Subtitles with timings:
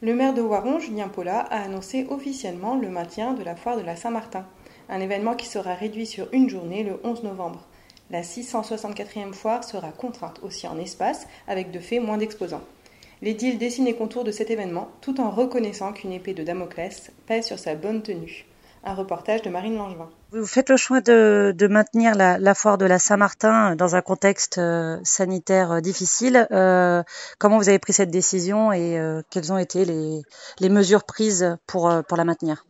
[0.00, 3.82] Le maire de Voiron, Julien Paula, a annoncé officiellement le maintien de la foire de
[3.82, 4.46] la Saint-Martin,
[4.88, 7.66] un événement qui sera réduit sur une journée le 11 novembre.
[8.12, 12.62] La 664e foire sera contrainte aussi en espace, avec de fait moins d'exposants.
[13.22, 17.46] L'édile dessine les contours de cet événement, tout en reconnaissant qu'une épée de Damoclès pèse
[17.46, 18.46] sur sa bonne tenue.
[18.84, 20.08] Un reportage de Marine Langevin.
[20.30, 24.98] Vous faites le choix de, maintenir la, foire de la Saint-Martin dans un contexte euh,
[25.02, 26.46] sanitaire euh, difficile.
[26.50, 27.02] Euh,
[27.38, 28.98] comment vous avez pris cette décision et
[29.30, 32.64] quelles ont été les, mesures prises pour, pour la maintenir?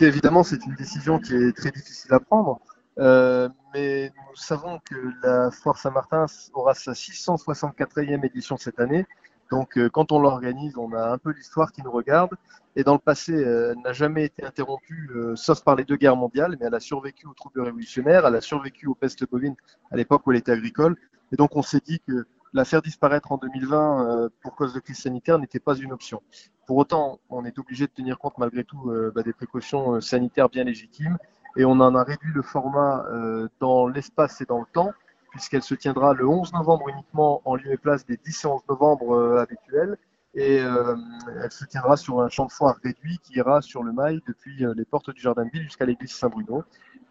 [0.00, 2.60] Évidemment, c'est une décision qui est très difficile à prendre,
[2.96, 9.06] mais nous savons que la foire Saint-Martin aura sa 664e édition cette année.
[9.52, 12.30] Donc, quand on l'organise, on a un peu l'histoire qui nous regarde
[12.74, 15.96] et dans le passé, euh, elle n'a jamais été interrompue, euh, sauf par les deux
[15.96, 19.56] guerres mondiales, mais elle a survécu aux troubles révolutionnaires, elle a survécu aux pestes bovines
[19.90, 20.96] à l'époque où elle était agricole.
[21.32, 24.80] Et donc on s'est dit que la faire disparaître en 2020 euh, pour cause de
[24.80, 26.22] crise sanitaire n'était pas une option.
[26.66, 30.62] Pour autant, on est obligé de tenir compte malgré tout bah, des précautions sanitaires bien
[30.62, 31.18] légitimes
[31.56, 33.04] et on en a réduit le format
[33.58, 34.92] dans l'espace et dans le temps
[35.32, 38.62] puisqu'elle se tiendra le 11 novembre uniquement en lieu et place des 10 et 11
[38.68, 39.98] novembre habituels
[40.34, 40.96] et euh,
[41.42, 44.64] elle se tiendra sur un champ de foire réduit qui ira sur le mail depuis
[44.64, 46.64] euh, les portes du Jardin de Ville jusqu'à l'église Saint-Bruno.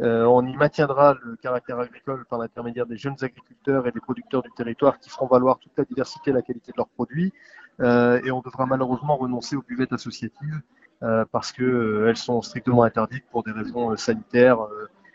[0.00, 4.42] Euh, on y maintiendra le caractère agricole par l'intermédiaire des jeunes agriculteurs et des producteurs
[4.42, 7.32] du territoire qui feront valoir toute la diversité et la qualité de leurs produits.
[7.80, 10.60] et on devra malheureusement renoncer aux buvettes associatives
[11.32, 14.58] parce qu'elles sont strictement interdites pour des raisons sanitaires,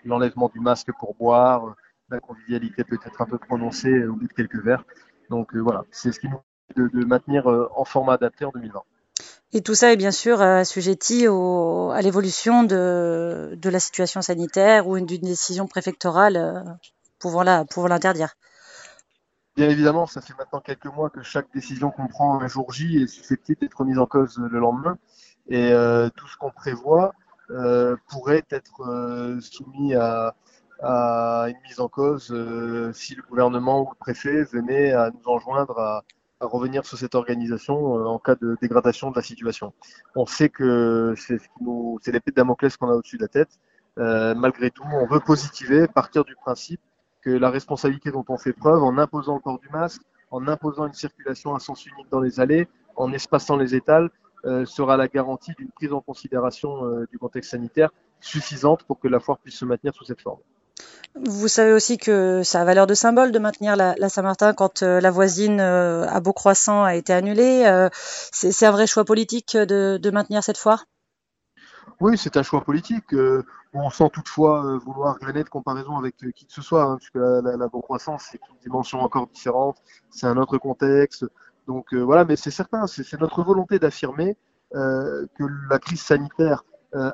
[0.05, 1.75] l'enlèvement du masque pour boire,
[2.11, 4.85] la convivialité peut être un peu prononcée au bout de quelques verres.
[5.29, 6.39] Donc voilà, c'est ce qui nous
[6.75, 8.81] de, maintenir euh, en format adapté en 2020.
[9.53, 14.21] Et tout ça est bien sûr euh, assujetti au, à l'évolution de, de, la situation
[14.21, 16.63] sanitaire ou d'une décision préfectorale euh,
[17.19, 18.35] pouvant l'interdire.
[19.57, 23.03] Bien évidemment, ça fait maintenant quelques mois que chaque décision qu'on prend un jour J
[23.03, 24.97] est susceptible d'être mise en cause le lendemain.
[25.49, 25.73] Et
[26.15, 27.13] tout ce qu'on prévoit
[28.07, 30.33] pourrait être soumis à,
[30.81, 32.27] à, une mise en cause
[32.93, 36.03] si le gouvernement ou le préfet venait à nous enjoindre à,
[36.41, 39.73] à revenir sur cette organisation euh, en cas de dégradation de la situation.
[40.15, 41.37] On sait que c'est
[42.01, 43.59] c'est l'épée de Damoclès qu'on a au-dessus de la tête.
[43.99, 46.81] Euh, malgré tout, on veut positiver, partir du principe
[47.21, 50.87] que la responsabilité dont on fait preuve en imposant le port du masque, en imposant
[50.87, 54.09] une circulation à sens unique dans les allées, en espaçant les étals,
[54.45, 59.19] euh, sera la garantie d'une prise en considération du contexte sanitaire suffisante pour que la
[59.19, 60.39] foire puisse se maintenir sous cette forme.
[61.15, 65.01] Vous savez aussi que ça a valeur de symbole de maintenir la, Saint-Martin quand euh,
[65.01, 67.65] la voisine euh, à Beaucroissant a été annulée.
[67.65, 70.85] Euh, c'est un vrai choix politique de, maintenir cette foire?
[71.99, 73.13] Oui, c'est un choix politique.
[73.73, 77.41] on sent toutefois vouloir glaner de comparaison avec qui que ce soit, hein, puisque la,
[77.41, 79.77] la, Beaucroissant, c'est une dimension encore différente,
[80.09, 81.25] c'est un autre contexte.
[81.67, 84.37] Donc voilà, mais c'est certain, c'est notre volonté d'affirmer
[84.73, 86.63] que la crise sanitaire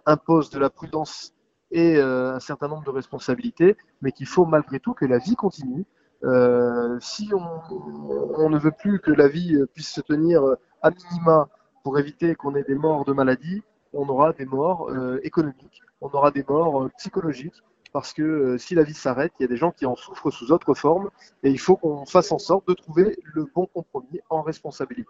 [0.05, 1.33] impose de la prudence
[1.71, 5.35] et euh, un certain nombre de responsabilités, mais qu'il faut malgré tout que la vie
[5.35, 5.85] continue.
[6.23, 10.41] Euh, si on, ne veut plus que la vie puisse se tenir
[10.81, 11.49] à minima
[11.83, 13.61] pour éviter qu'on ait des morts de maladie,
[13.93, 17.63] on aura des morts euh, économiques, on aura des morts euh, psychologiques,
[17.93, 20.31] parce que euh, si la vie s'arrête, il y a des gens qui en souffrent
[20.31, 21.09] sous autre forme,
[21.43, 25.09] et il faut qu'on fasse en sorte de trouver le bon compromis en responsabilité.